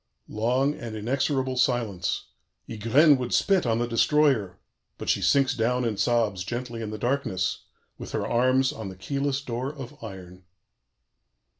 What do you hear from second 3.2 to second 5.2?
spit on the Destroyer, but